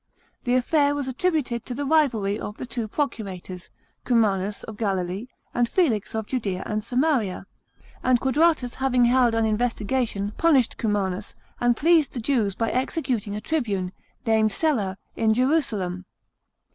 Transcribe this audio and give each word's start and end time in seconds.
The 0.45 0.55
affair 0.55 0.95
was 0.95 1.07
attributed 1.07 1.63
to 1.67 1.75
the 1.75 1.85
rivalry 1.85 2.39
of 2.39 2.57
the 2.57 2.65
two 2.65 2.87
procurators, 2.87 3.69
Cumanus 4.03 4.63
of 4.63 4.75
Galilee, 4.75 5.27
and 5.53 5.69
Felix 5.69 6.15
of 6.15 6.25
Judea 6.25 6.63
and 6.65 6.83
Samaria; 6.83 7.45
and 8.01 8.19
Quadratus 8.19 8.73
having 8.73 9.05
held 9.05 9.35
an 9.35 9.45
investigation 9.45 10.33
punished 10.39 10.79
Cumanus, 10.79 11.35
and 11.59 11.77
pleased 11.77 12.13
the 12.13 12.19
Jews 12.19 12.55
by 12.55 12.71
executing 12.71 13.35
a 13.35 13.41
tribune, 13.41 13.91
named 14.25 14.51
Celer, 14.51 14.97
in 15.15 15.35
Jerusalem. 15.35 16.05